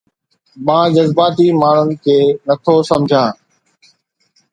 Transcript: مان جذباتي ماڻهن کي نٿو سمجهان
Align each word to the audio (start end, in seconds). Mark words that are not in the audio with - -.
مان 0.67 0.85
جذباتي 0.95 1.47
ماڻهن 1.63 1.89
کي 2.05 2.15
نٿو 2.47 2.75
سمجهان 2.89 3.31